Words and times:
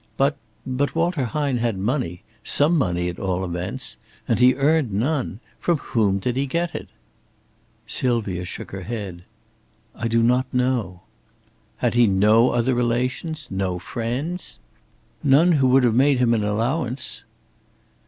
But 0.17 0.35
but 0.65 0.95
Walter 0.95 1.25
Hine 1.25 1.57
had 1.59 1.77
money 1.77 2.23
some 2.43 2.75
money, 2.75 3.07
at 3.07 3.19
all 3.19 3.45
events. 3.45 3.97
And 4.27 4.39
he 4.39 4.55
earned 4.55 4.91
none. 4.91 5.39
From 5.59 5.77
whom 5.77 6.17
did 6.17 6.35
he 6.35 6.47
get 6.47 6.73
it?" 6.73 6.89
Sylvia 7.85 8.43
shook 8.43 8.71
her 8.71 8.81
head. 8.81 9.25
"I 9.93 10.07
do 10.07 10.23
not 10.23 10.51
know." 10.51 11.01
"Had 11.77 11.93
he 11.93 12.07
no 12.07 12.49
other 12.49 12.73
relations, 12.73 13.47
no 13.51 13.77
friends?" 13.77 14.57
"None 15.21 15.51
who 15.51 15.67
would 15.67 15.83
have 15.83 15.93
made 15.93 16.17
him 16.17 16.33
an 16.33 16.43
allowance." 16.43 17.23